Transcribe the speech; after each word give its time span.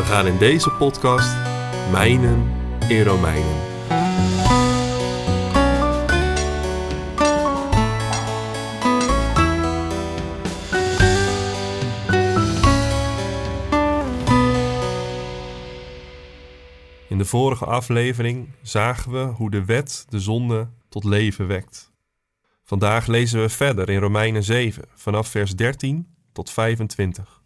We 0.00 0.06
gaan 0.06 0.26
in 0.26 0.38
deze 0.38 0.70
podcast 0.70 1.36
mijnen 1.90 2.52
in 2.88 3.02
Romeinen. 3.02 3.60
In 17.08 17.18
de 17.18 17.24
vorige 17.24 17.64
aflevering 17.64 18.48
zagen 18.62 19.12
we 19.12 19.18
hoe 19.18 19.50
de 19.50 19.64
wet 19.64 20.06
de 20.08 20.20
zonde 20.20 20.68
tot 20.88 21.04
leven 21.04 21.46
wekt. 21.46 21.92
Vandaag 22.64 23.06
lezen 23.06 23.40
we 23.40 23.48
verder 23.48 23.88
in 23.88 24.00
Romeinen 24.00 24.44
7, 24.44 24.84
vanaf 24.94 25.28
vers 25.28 25.56
13 25.56 26.06
tot 26.32 26.50
25. 26.50 27.39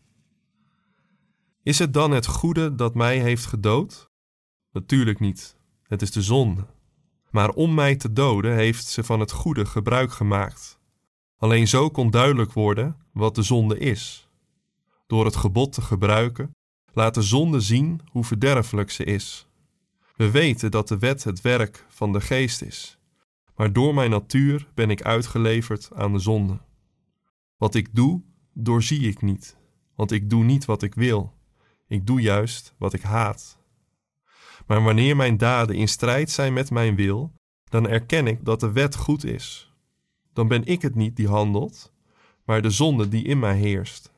Is 1.64 1.78
het 1.78 1.92
dan 1.92 2.10
het 2.10 2.26
goede 2.26 2.74
dat 2.74 2.94
mij 2.94 3.18
heeft 3.18 3.46
gedood? 3.46 4.10
Natuurlijk 4.72 5.20
niet. 5.20 5.56
Het 5.82 6.02
is 6.02 6.10
de 6.10 6.22
zonde. 6.22 6.66
Maar 7.30 7.50
om 7.50 7.74
mij 7.74 7.96
te 7.96 8.12
doden 8.12 8.54
heeft 8.54 8.86
ze 8.86 9.04
van 9.04 9.20
het 9.20 9.30
goede 9.30 9.66
gebruik 9.66 10.12
gemaakt. 10.12 10.78
Alleen 11.36 11.68
zo 11.68 11.90
kon 11.90 12.10
duidelijk 12.10 12.52
worden 12.52 12.96
wat 13.12 13.34
de 13.34 13.42
zonde 13.42 13.78
is. 13.78 14.28
Door 15.06 15.24
het 15.24 15.36
gebod 15.36 15.72
te 15.72 15.82
gebruiken, 15.82 16.54
laat 16.92 17.14
de 17.14 17.22
zonde 17.22 17.60
zien 17.60 18.00
hoe 18.10 18.24
verderfelijk 18.24 18.90
ze 18.90 19.04
is. 19.04 19.46
We 20.16 20.30
weten 20.30 20.70
dat 20.70 20.88
de 20.88 20.98
wet 20.98 21.24
het 21.24 21.40
werk 21.40 21.86
van 21.88 22.12
de 22.12 22.20
geest 22.20 22.62
is, 22.62 22.98
maar 23.56 23.72
door 23.72 23.94
mijn 23.94 24.10
natuur 24.10 24.68
ben 24.74 24.90
ik 24.90 25.02
uitgeleverd 25.02 25.90
aan 25.94 26.12
de 26.12 26.18
zonde. 26.18 26.58
Wat 27.56 27.74
ik 27.74 27.94
doe, 27.94 28.22
doorzie 28.52 29.08
ik 29.08 29.22
niet, 29.22 29.56
want 29.94 30.10
ik 30.10 30.30
doe 30.30 30.44
niet 30.44 30.64
wat 30.64 30.82
ik 30.82 30.94
wil, 30.94 31.33
ik 31.94 32.06
doe 32.06 32.20
juist 32.20 32.74
wat 32.78 32.92
ik 32.92 33.02
haat. 33.02 33.58
Maar 34.66 34.82
wanneer 34.82 35.16
mijn 35.16 35.36
daden 35.36 35.76
in 35.76 35.88
strijd 35.88 36.30
zijn 36.30 36.52
met 36.52 36.70
mijn 36.70 36.96
wil, 36.96 37.32
dan 37.64 37.88
erken 37.88 38.26
ik 38.26 38.44
dat 38.44 38.60
de 38.60 38.72
wet 38.72 38.96
goed 38.96 39.24
is. 39.24 39.72
Dan 40.32 40.48
ben 40.48 40.64
ik 40.64 40.82
het 40.82 40.94
niet 40.94 41.16
die 41.16 41.28
handelt, 41.28 41.92
maar 42.44 42.62
de 42.62 42.70
zonde 42.70 43.08
die 43.08 43.24
in 43.24 43.38
mij 43.38 43.56
heerst. 43.56 44.12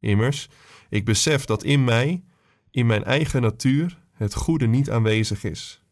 Immers, 0.00 0.48
ik 0.88 1.04
besef 1.04 1.44
dat 1.44 1.62
in 1.62 1.84
mij, 1.84 2.24
in 2.70 2.86
mijn 2.86 3.04
eigen 3.04 3.42
natuur, 3.42 4.02
het 4.12 4.34
goede 4.34 4.66
niet 4.66 4.90
aanwezig 4.90 5.44
is. 5.44 5.82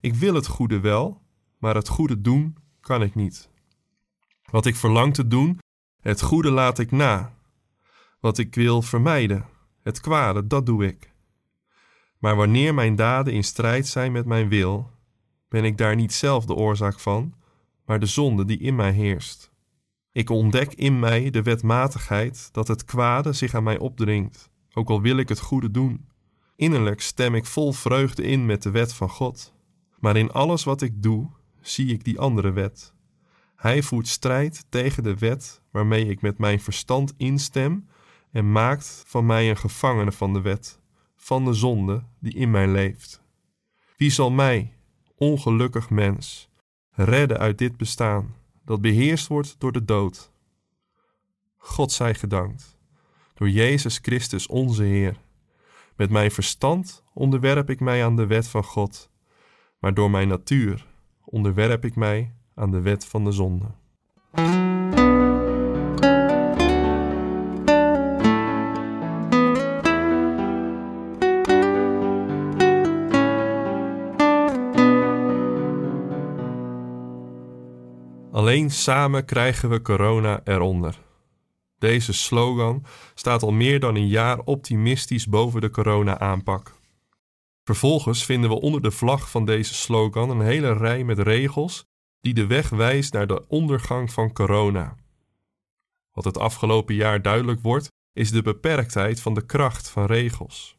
Ik 0.00 0.14
wil 0.14 0.34
het 0.34 0.46
goede 0.46 0.80
wel, 0.80 1.22
maar 1.58 1.74
het 1.74 1.88
goede 1.88 2.20
doen 2.20 2.56
kan 2.80 3.02
ik 3.02 3.14
niet. 3.14 3.48
Wat 4.50 4.66
ik 4.66 4.76
verlang 4.76 5.14
te 5.14 5.26
doen, 5.26 5.58
het 6.00 6.22
goede 6.22 6.50
laat 6.50 6.78
ik 6.78 6.90
na. 6.90 7.34
Wat 8.20 8.38
ik 8.38 8.54
wil 8.54 8.82
vermijden, 8.82 9.46
het 9.88 10.00
kwade, 10.00 10.46
dat 10.46 10.66
doe 10.66 10.86
ik. 10.86 11.12
Maar 12.18 12.36
wanneer 12.36 12.74
mijn 12.74 12.96
daden 12.96 13.32
in 13.32 13.44
strijd 13.44 13.86
zijn 13.86 14.12
met 14.12 14.26
mijn 14.26 14.48
wil, 14.48 14.90
ben 15.48 15.64
ik 15.64 15.78
daar 15.78 15.96
niet 15.96 16.12
zelf 16.12 16.44
de 16.44 16.54
oorzaak 16.54 17.00
van, 17.00 17.34
maar 17.86 18.00
de 18.00 18.06
zonde 18.06 18.44
die 18.44 18.58
in 18.58 18.74
mij 18.76 18.92
heerst. 18.92 19.50
Ik 20.12 20.30
ontdek 20.30 20.72
in 20.72 20.98
mij 20.98 21.30
de 21.30 21.42
wetmatigheid 21.42 22.48
dat 22.52 22.68
het 22.68 22.84
kwade 22.84 23.32
zich 23.32 23.54
aan 23.54 23.62
mij 23.62 23.78
opdringt, 23.78 24.50
ook 24.72 24.88
al 24.88 25.00
wil 25.00 25.16
ik 25.16 25.28
het 25.28 25.40
goede 25.40 25.70
doen. 25.70 26.08
Innerlijk 26.56 27.00
stem 27.00 27.34
ik 27.34 27.46
vol 27.46 27.72
vreugde 27.72 28.22
in 28.22 28.46
met 28.46 28.62
de 28.62 28.70
wet 28.70 28.92
van 28.94 29.08
God. 29.08 29.54
Maar 30.00 30.16
in 30.16 30.30
alles 30.30 30.64
wat 30.64 30.82
ik 30.82 31.02
doe, 31.02 31.30
zie 31.60 31.92
ik 31.92 32.04
die 32.04 32.18
andere 32.18 32.50
wet. 32.50 32.92
Hij 33.56 33.82
voert 33.82 34.08
strijd 34.08 34.64
tegen 34.68 35.02
de 35.02 35.14
wet 35.14 35.62
waarmee 35.70 36.06
ik 36.06 36.20
met 36.20 36.38
mijn 36.38 36.60
verstand 36.60 37.14
instem 37.16 37.86
en 38.30 38.52
maakt 38.52 39.04
van 39.06 39.26
mij 39.26 39.50
een 39.50 39.56
gevangene 39.56 40.12
van 40.12 40.32
de 40.32 40.40
wet, 40.40 40.80
van 41.16 41.44
de 41.44 41.52
zonde 41.52 42.04
die 42.18 42.34
in 42.34 42.50
mij 42.50 42.68
leeft. 42.68 43.22
Wie 43.96 44.10
zal 44.10 44.30
mij, 44.30 44.72
ongelukkig 45.16 45.90
mens, 45.90 46.50
redden 46.90 47.38
uit 47.38 47.58
dit 47.58 47.76
bestaan 47.76 48.34
dat 48.64 48.80
beheerst 48.80 49.26
wordt 49.26 49.54
door 49.58 49.72
de 49.72 49.84
dood? 49.84 50.32
God 51.56 51.92
zij 51.92 52.14
gedankt, 52.14 52.78
door 53.34 53.48
Jezus 53.48 53.98
Christus 54.02 54.46
onze 54.46 54.82
Heer. 54.82 55.20
Met 55.96 56.10
mijn 56.10 56.30
verstand 56.30 57.04
onderwerp 57.12 57.70
ik 57.70 57.80
mij 57.80 58.04
aan 58.04 58.16
de 58.16 58.26
wet 58.26 58.48
van 58.48 58.64
God, 58.64 59.10
maar 59.78 59.94
door 59.94 60.10
mijn 60.10 60.28
natuur 60.28 60.86
onderwerp 61.24 61.84
ik 61.84 61.96
mij 61.96 62.34
aan 62.54 62.70
de 62.70 62.80
wet 62.80 63.04
van 63.04 63.24
de 63.24 63.32
zonde. 63.32 63.66
Alleen 78.48 78.70
samen 78.70 79.24
krijgen 79.24 79.68
we 79.68 79.82
corona 79.82 80.40
eronder. 80.44 80.98
Deze 81.78 82.12
slogan 82.12 82.84
staat 83.14 83.42
al 83.42 83.52
meer 83.52 83.80
dan 83.80 83.94
een 83.94 84.08
jaar 84.08 84.38
optimistisch 84.38 85.26
boven 85.26 85.60
de 85.60 85.70
corona-aanpak. 85.70 86.74
Vervolgens 87.64 88.24
vinden 88.24 88.50
we 88.50 88.60
onder 88.60 88.82
de 88.82 88.90
vlag 88.90 89.30
van 89.30 89.44
deze 89.44 89.74
slogan 89.74 90.30
een 90.30 90.40
hele 90.40 90.72
rij 90.72 91.04
met 91.04 91.18
regels 91.18 91.84
die 92.20 92.34
de 92.34 92.46
weg 92.46 92.68
wijst 92.68 93.12
naar 93.12 93.26
de 93.26 93.48
ondergang 93.48 94.12
van 94.12 94.32
corona. 94.32 94.96
Wat 96.12 96.24
het 96.24 96.38
afgelopen 96.38 96.94
jaar 96.94 97.22
duidelijk 97.22 97.60
wordt, 97.62 97.88
is 98.12 98.30
de 98.30 98.42
beperktheid 98.42 99.20
van 99.20 99.34
de 99.34 99.46
kracht 99.46 99.88
van 99.88 100.04
regels. 100.04 100.77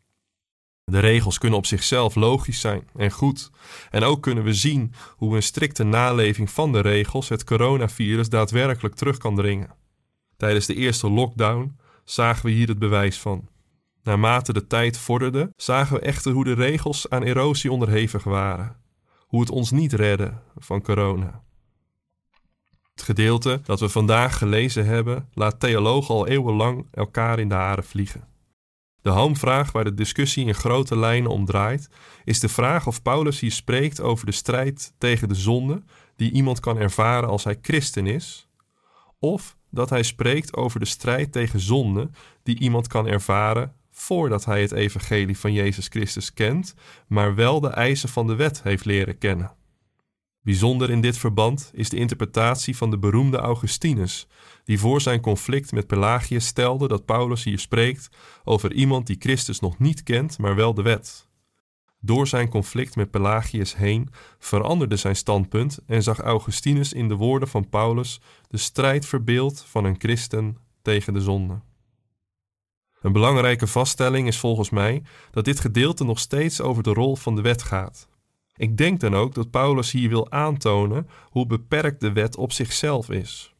De 0.89 0.99
regels 0.99 1.37
kunnen 1.37 1.57
op 1.57 1.65
zichzelf 1.65 2.15
logisch 2.15 2.59
zijn 2.59 2.87
en 2.95 3.11
goed, 3.11 3.51
en 3.89 4.03
ook 4.03 4.21
kunnen 4.21 4.43
we 4.43 4.53
zien 4.53 4.93
hoe 5.15 5.35
een 5.35 5.43
strikte 5.43 5.83
naleving 5.83 6.49
van 6.49 6.71
de 6.71 6.79
regels 6.79 7.29
het 7.29 7.43
coronavirus 7.43 8.29
daadwerkelijk 8.29 8.95
terug 8.95 9.17
kan 9.17 9.35
dringen. 9.35 9.75
Tijdens 10.37 10.65
de 10.65 10.75
eerste 10.75 11.09
lockdown 11.09 11.77
zagen 12.03 12.45
we 12.45 12.51
hier 12.51 12.67
het 12.67 12.79
bewijs 12.79 13.17
van. 13.17 13.47
Naarmate 14.03 14.53
de 14.53 14.67
tijd 14.67 14.97
vorderde, 14.97 15.53
zagen 15.55 15.95
we 15.95 16.01
echter 16.01 16.31
hoe 16.31 16.43
de 16.43 16.53
regels 16.53 17.09
aan 17.09 17.23
erosie 17.23 17.71
onderhevig 17.71 18.23
waren. 18.23 18.75
Hoe 19.19 19.39
het 19.39 19.49
ons 19.49 19.71
niet 19.71 19.93
redde 19.93 20.33
van 20.57 20.81
corona. 20.81 21.43
Het 22.91 23.01
gedeelte 23.01 23.61
dat 23.63 23.79
we 23.79 23.89
vandaag 23.89 24.37
gelezen 24.37 24.85
hebben, 24.85 25.29
laat 25.33 25.59
theologen 25.59 26.15
al 26.15 26.27
eeuwenlang 26.27 26.87
elkaar 26.91 27.39
in 27.39 27.49
de 27.49 27.55
haren 27.55 27.83
vliegen. 27.83 28.27
De 29.01 29.09
hamvraag 29.09 29.71
waar 29.71 29.83
de 29.83 29.93
discussie 29.93 30.45
in 30.45 30.55
grote 30.55 30.97
lijnen 30.97 31.31
om 31.31 31.45
draait, 31.45 31.89
is 32.23 32.39
de 32.39 32.49
vraag 32.49 32.87
of 32.87 33.01
Paulus 33.01 33.39
hier 33.39 33.51
spreekt 33.51 34.01
over 34.01 34.25
de 34.25 34.31
strijd 34.31 34.93
tegen 34.97 35.27
de 35.27 35.35
zonde 35.35 35.83
die 36.15 36.31
iemand 36.31 36.59
kan 36.59 36.77
ervaren 36.77 37.29
als 37.29 37.43
hij 37.43 37.57
christen 37.61 38.07
is, 38.07 38.47
of 39.19 39.57
dat 39.69 39.89
hij 39.89 40.03
spreekt 40.03 40.55
over 40.55 40.79
de 40.79 40.85
strijd 40.85 41.31
tegen 41.31 41.59
zonde 41.59 42.09
die 42.43 42.59
iemand 42.59 42.87
kan 42.87 43.07
ervaren 43.07 43.73
voordat 43.91 44.45
hij 44.45 44.61
het 44.61 44.71
evangelie 44.71 45.37
van 45.37 45.53
Jezus 45.53 45.87
Christus 45.87 46.33
kent, 46.33 46.73
maar 47.07 47.35
wel 47.35 47.59
de 47.59 47.69
eisen 47.69 48.09
van 48.09 48.27
de 48.27 48.35
wet 48.35 48.63
heeft 48.63 48.85
leren 48.85 49.17
kennen. 49.17 49.51
Bijzonder 50.41 50.89
in 50.89 51.01
dit 51.01 51.17
verband 51.17 51.71
is 51.73 51.89
de 51.89 51.97
interpretatie 51.97 52.77
van 52.77 52.89
de 52.89 52.97
beroemde 52.97 53.37
Augustinus, 53.37 54.27
die 54.63 54.79
voor 54.79 55.01
zijn 55.01 55.21
conflict 55.21 55.71
met 55.71 55.87
Pelagius 55.87 56.45
stelde 56.45 56.87
dat 56.87 57.05
Paulus 57.05 57.43
hier 57.43 57.59
spreekt 57.59 58.09
over 58.43 58.73
iemand 58.73 59.07
die 59.07 59.15
Christus 59.19 59.59
nog 59.59 59.79
niet 59.79 60.03
kent, 60.03 60.37
maar 60.37 60.55
wel 60.55 60.73
de 60.73 60.81
wet. 60.81 61.27
Door 62.01 62.27
zijn 62.27 62.49
conflict 62.49 62.95
met 62.95 63.11
Pelagius 63.11 63.75
heen 63.75 64.09
veranderde 64.39 64.95
zijn 64.95 65.15
standpunt 65.15 65.79
en 65.85 66.03
zag 66.03 66.19
Augustinus 66.19 66.93
in 66.93 67.07
de 67.07 67.15
woorden 67.15 67.47
van 67.47 67.69
Paulus 67.69 68.21
de 68.47 68.57
strijd 68.57 69.05
verbeeld 69.05 69.61
van 69.67 69.85
een 69.85 69.95
christen 69.97 70.57
tegen 70.81 71.13
de 71.13 71.21
zonde. 71.21 71.61
Een 73.01 73.11
belangrijke 73.11 73.67
vaststelling 73.67 74.27
is 74.27 74.37
volgens 74.37 74.69
mij 74.69 75.03
dat 75.31 75.45
dit 75.45 75.59
gedeelte 75.59 76.03
nog 76.03 76.19
steeds 76.19 76.61
over 76.61 76.83
de 76.83 76.93
rol 76.93 77.15
van 77.15 77.35
de 77.35 77.41
wet 77.41 77.63
gaat. 77.63 78.07
Ik 78.59 78.77
denk 78.77 78.99
dan 78.99 79.15
ook 79.15 79.33
dat 79.33 79.51
Paulus 79.51 79.91
hier 79.91 80.09
wil 80.09 80.31
aantonen 80.31 81.07
hoe 81.29 81.45
beperkt 81.45 82.01
de 82.01 82.11
wet 82.11 82.35
op 82.35 82.51
zichzelf 82.51 83.09
is. 83.09 83.55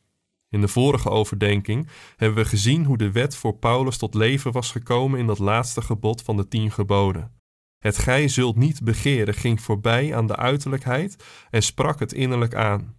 In 0.49 0.61
de 0.61 0.67
vorige 0.67 1.09
overdenking 1.09 1.87
hebben 2.15 2.43
we 2.43 2.49
gezien 2.49 2.85
hoe 2.85 2.97
de 2.97 3.11
wet 3.11 3.35
voor 3.35 3.57
Paulus 3.57 3.97
tot 3.97 4.13
leven 4.13 4.51
was 4.51 4.71
gekomen 4.71 5.19
in 5.19 5.27
dat 5.27 5.39
laatste 5.39 5.81
gebod 5.81 6.21
van 6.21 6.37
de 6.37 6.47
tien 6.47 6.71
geboden. 6.71 7.31
Het 7.77 7.97
gij 7.97 8.27
zult 8.27 8.55
niet 8.55 8.83
begeren 8.83 9.33
ging 9.33 9.61
voorbij 9.61 10.15
aan 10.15 10.27
de 10.27 10.35
uiterlijkheid 10.35 11.23
en 11.49 11.63
sprak 11.63 11.99
het 11.99 12.13
innerlijk 12.13 12.55
aan. 12.55 12.95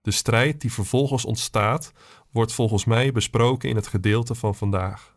De 0.00 0.10
strijd 0.10 0.60
die 0.60 0.72
vervolgens 0.72 1.24
ontstaat, 1.24 1.92
wordt 2.32 2.52
volgens 2.52 2.84
mij 2.84 3.12
besproken 3.12 3.68
in 3.68 3.76
het 3.76 3.86
gedeelte 3.86 4.34
van 4.34 4.54
vandaag. 4.54 5.16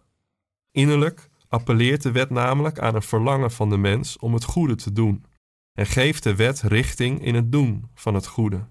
Innerlijk 0.72 1.30
appelleert 1.48 2.02
de 2.02 2.12
wet 2.12 2.30
namelijk 2.30 2.80
aan 2.80 2.96
een 2.96 3.02
verlangen 3.02 3.52
van 3.52 3.70
de 3.70 3.78
mens 3.78 4.18
om 4.18 4.34
het 4.34 4.44
goede 4.44 4.76
te 4.76 4.92
doen 4.92 5.26
en 5.74 5.86
geeft 5.86 6.24
de 6.24 6.36
wet 6.36 6.62
richting 6.62 7.24
in 7.26 7.36
het 7.36 7.52
doen 7.52 7.90
van 7.94 8.14
het 8.14 8.28
goede. 8.28 8.68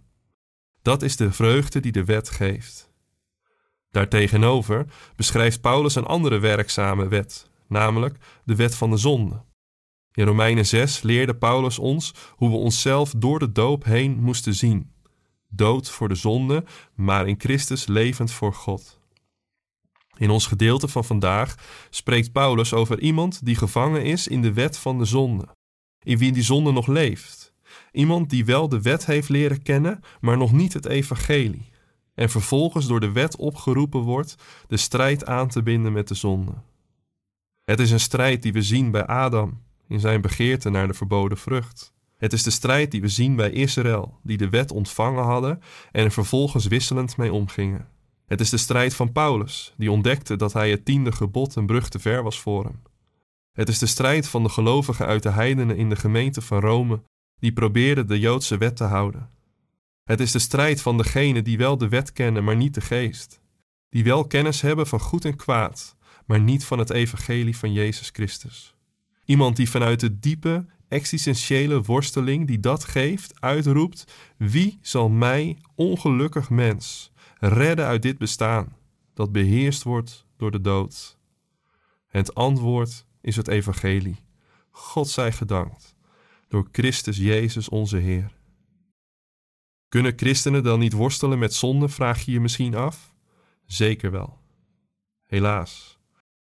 Dat 0.83 1.03
is 1.03 1.17
de 1.17 1.33
vreugde 1.33 1.81
die 1.81 1.93
de 1.93 2.05
wet 2.05 2.31
geeft. 2.31 2.91
Daartegenover 3.91 4.87
beschrijft 5.17 5.61
Paulus 5.61 5.95
een 5.95 6.05
andere 6.05 6.39
werkzame 6.39 7.09
wet, 7.09 7.51
namelijk 7.69 8.17
de 8.45 8.57
wet 8.57 8.75
van 8.75 8.91
de 8.91 8.97
zonde. 8.97 9.45
In 10.13 10.25
Romeinen 10.25 10.67
6 10.67 11.03
leerde 11.03 11.35
Paulus 11.35 11.79
ons 11.79 12.15
hoe 12.31 12.51
we 12.51 12.57
onszelf 12.57 13.15
door 13.17 13.39
de 13.39 13.53
doop 13.53 13.85
heen 13.85 14.21
moesten 14.21 14.55
zien. 14.55 14.93
Dood 15.49 15.91
voor 15.91 16.09
de 16.09 16.15
zonde, 16.15 16.65
maar 16.95 17.29
in 17.29 17.41
Christus 17.41 17.87
levend 17.87 18.33
voor 18.33 18.55
God. 18.55 19.01
In 20.17 20.31
ons 20.31 20.47
gedeelte 20.47 20.89
van 20.89 21.05
vandaag 21.05 21.55
spreekt 21.91 22.33
Paulus 22.33 22.73
over 22.73 23.01
iemand 23.01 23.45
die 23.45 23.57
gevangen 23.57 24.05
is 24.05 24.29
in 24.29 24.43
de 24.43 24.53
wet 24.53 24.79
van 24.79 24.99
de 24.99 25.05
zonde, 25.05 25.49
in 26.03 26.19
wie 26.19 26.33
die 26.33 26.43
zonde 26.43 26.73
nog 26.73 26.87
leeft. 26.87 27.53
Iemand 27.93 28.31
die 28.31 28.45
wel 28.45 28.69
de 28.69 28.81
wet 28.81 29.07
heeft 29.07 29.29
leren 29.29 29.63
kennen, 29.63 30.01
maar 30.21 30.37
nog 30.37 30.53
niet 30.53 30.73
het 30.73 30.87
evangelie. 30.87 31.71
En 32.15 32.31
vervolgens 32.31 32.87
door 32.87 33.01
de 33.01 33.13
wet 33.13 33.37
opgeroepen 33.37 34.01
wordt 34.01 34.35
de 34.69 34.77
strijd 34.77 35.27
aan 35.27 35.49
te 35.49 35.63
binden 35.63 35.93
met 35.93 36.09
de 36.09 36.15
zonde. 36.15 36.53
Het 37.65 37.81
is 37.81 37.91
een 37.91 38.01
strijd 38.01 38.43
die 38.43 38.53
we 38.53 38.63
zien 38.63 38.91
bij 38.91 39.07
Adam 39.07 39.61
in 39.89 40.01
zijn 40.01 40.21
begeerte 40.21 40.71
naar 40.71 40.87
de 40.87 40.95
verboden 40.95 41.39
vrucht. 41.39 41.93
Het 42.17 42.33
is 42.33 42.43
de 42.43 42.51
strijd 42.51 42.91
die 42.91 43.01
we 43.01 43.09
zien 43.09 43.37
bij 43.37 43.51
Israël, 43.51 44.19
die 44.23 44.37
de 44.37 44.49
wet 44.49 44.73
ontvangen 44.73 45.25
hadden 45.25 45.61
en 45.93 46.05
er 46.05 46.13
vervolgens 46.13 46.67
wisselend 46.67 47.17
mee 47.17 47.33
omgingen. 47.33 47.89
Het 48.27 48.41
is 48.41 48.51
de 48.51 48.57
strijd 48.57 48.95
van 48.95 49.13
Paulus, 49.13 49.75
die 49.77 49.91
ontdekte 49.91 50.37
dat 50.37 50.53
hij 50.53 50.71
het 50.71 50.85
tiende 50.85 51.13
gebod 51.13 51.55
een 51.55 51.67
brug 51.67 51.89
te 51.89 51.99
ver 51.99 52.23
was 52.23 52.41
voor 52.41 52.65
hem. 52.65 52.83
Het 53.53 53.69
is 53.69 53.79
de 53.79 53.87
strijd 53.87 54.29
van 54.29 54.43
de 54.43 54.49
gelovigen 54.49 55.07
uit 55.07 55.23
de 55.23 55.31
heidenen 55.31 55.77
in 55.77 55.89
de 55.89 55.97
gemeente 55.97 56.41
van 56.41 56.61
Rome, 56.61 57.03
die 57.39 57.53
probeerden 57.53 58.07
de 58.07 58.19
Joodse 58.19 58.59
wet 58.59 58.77
te 58.77 58.85
houden. 58.85 59.31
Het 60.05 60.21
is 60.21 60.33
de 60.33 60.39
strijd 60.39 60.83
van 60.83 60.97
degenen 60.97 61.45
die 61.45 61.59
wel 61.59 61.79
de 61.79 61.89
wet 61.89 62.13
kennen, 62.13 62.45
maar 62.45 62.57
niet 62.57 62.75
de 62.75 62.81
geest. 62.81 63.41
Die 63.89 64.05
wel 64.05 64.27
kennis 64.27 64.61
hebben 64.61 64.87
van 64.87 65.01
goed 65.01 65.25
en 65.25 65.37
kwaad, 65.37 65.97
maar 66.27 66.41
niet 66.41 66.65
van 66.65 66.79
het 66.79 66.91
evangelie 66.91 67.57
van 67.57 67.73
Jezus 67.73 68.11
Christus. 68.13 68.75
Iemand 69.25 69.57
die 69.57 69.71
vanuit 69.71 70.01
de 70.01 70.19
diepe, 70.19 70.67
existentiële 70.89 71.83
worsteling 71.83 72.47
die 72.47 72.61
dat 72.61 72.85
geeft, 72.85 73.41
uitroept: 73.41 74.05
Wie 74.37 74.79
zal 74.83 75.09
mij, 75.09 75.59
ongelukkig 75.75 76.51
mens, 76.51 77.13
redden 77.39 77.87
uit 77.87 78.03
dit 78.03 78.19
bestaan 78.19 78.77
dat 79.15 79.33
beheerst 79.33 79.83
wordt 79.83 80.27
door 80.37 80.51
de 80.51 80.61
dood? 80.61 81.21
Het 82.13 82.35
antwoord 82.35 83.07
is 83.21 83.37
het 83.37 83.49
evangelie. 83.49 84.17
God 84.71 85.09
zij 85.09 85.33
gedankt 85.33 85.95
door 86.49 86.69
Christus 86.73 87.17
Jezus 87.17 87.69
onze 87.69 87.97
Heer. 87.97 88.33
Kunnen 89.89 90.13
christenen 90.17 90.63
dan 90.63 90.79
niet 90.79 90.93
worstelen 90.93 91.39
met 91.39 91.55
zonde, 91.55 91.89
vraag 91.89 92.25
je 92.25 92.33
je 92.33 92.41
misschien 92.41 92.75
af? 92.75 93.15
Zeker 93.67 94.11
wel. 94.11 94.39
Helaas. 95.23 95.99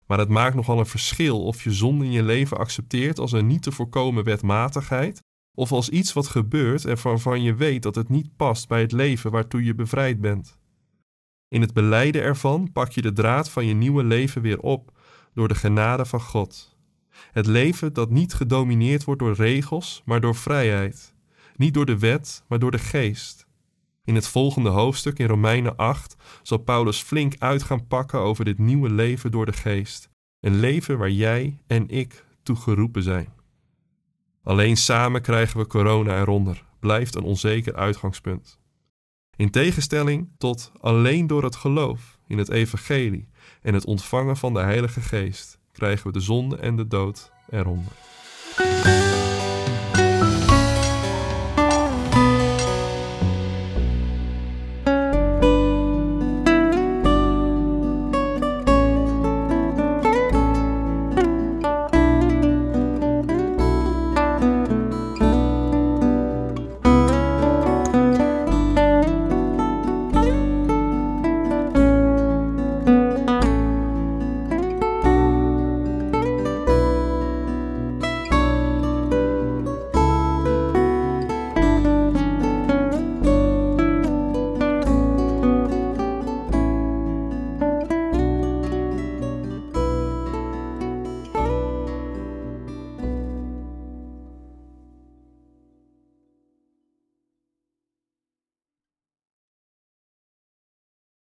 Maar 0.07 0.19
het 0.19 0.29
maakt 0.29 0.55
nogal 0.55 0.79
een 0.79 0.87
verschil 0.87 1.45
of 1.45 1.63
je 1.65 1.73
zonde 1.73 2.05
in 2.05 2.13
je 2.13 2.23
leven 2.23 2.57
accepteert 2.57 3.19
als 3.19 3.33
een 3.33 3.47
niet 3.47 3.63
te 3.63 3.73
voorkomen 3.73 4.25
wetmatigheid, 4.25 5.23
of 5.55 5.73
als 5.73 5.89
iets 5.89 6.13
wat 6.13 6.27
gebeurt 6.27 6.85
en 6.85 7.03
waarvan 7.03 7.43
je 7.43 7.55
weet 7.55 7.83
dat 7.83 7.95
het 7.95 8.09
niet 8.09 8.37
past 8.37 8.69
bij 8.69 8.81
het 8.81 8.93
leven 8.93 9.31
waartoe 9.31 9.65
je 9.65 9.75
bevrijd 9.75 10.21
bent. 10.21 10.59
In 11.49 11.61
het 11.61 11.73
beleiden 11.73 12.23
ervan 12.23 12.73
pak 12.73 12.91
je 12.91 13.03
de 13.03 13.13
draad 13.13 13.51
van 13.51 13.67
je 13.67 13.75
nieuwe 13.75 14.05
leven 14.05 14.43
weer 14.43 14.61
op 14.61 14.94
door 15.35 15.49
de 15.49 15.55
genade 15.55 16.05
van 16.05 16.21
God. 16.21 16.77
Het 17.33 17.47
leven 17.47 17.93
dat 17.93 18.11
niet 18.11 18.35
gedomineerd 18.35 19.05
wordt 19.05 19.21
door 19.21 19.35
regels, 19.35 20.03
maar 20.05 20.21
door 20.21 20.35
vrijheid. 20.35 21.15
Niet 21.57 21.75
door 21.75 21.87
de 21.87 21.99
wet, 21.99 22.45
maar 22.49 22.59
door 22.59 22.71
de 22.71 22.79
geest. 22.79 23.47
In 24.05 24.15
het 24.15 24.27
volgende 24.27 24.69
hoofdstuk 24.69 25.19
in 25.19 25.27
Romeinen 25.27 25.77
8 25.77 26.17
zal 26.43 26.59
Paulus 26.59 27.03
flink 27.03 27.35
uit 27.39 27.63
gaan 27.63 27.87
pakken 27.87 28.19
over 28.19 28.45
dit 28.45 28.59
nieuwe 28.59 28.91
leven 28.91 29.31
door 29.31 29.47
de 29.47 29.53
geest. 29.53 30.09
Een 30.41 30.61
leven 30.61 30.99
waar 30.99 31.11
jij 31.11 31.59
en 31.67 31.89
ik 31.89 32.25
toe 32.43 32.57
geroepen 32.57 33.03
zijn. 33.03 33.33
Alleen 34.43 34.77
samen 34.77 35.23
krijgen 35.23 35.59
we 35.59 35.67
corona 35.67 36.21
eronder, 36.21 36.65
blijft 36.81 37.15
een 37.15 37.23
onzeker 37.23 37.75
uitgangspunt. 37.75 38.59
In 39.37 39.51
tegenstelling 39.51 40.29
tot 40.39 40.73
alleen 40.81 41.27
door 41.27 41.43
het 41.43 41.57
geloof 41.57 42.14
in 42.27 42.39
het 42.39 42.51
evangelie 42.51 43.29
en 43.63 43.75
het 43.75 43.85
ontvangen 43.85 44.37
van 44.37 44.55
de 44.55 44.61
Heilige 44.61 45.01
Geest 45.01 45.59
krijgen 45.73 46.07
we 46.07 46.13
de 46.13 46.21
zonde 46.21 46.57
en 46.57 46.77
de 46.77 46.87
dood 46.87 47.33
eronder. 47.51 47.93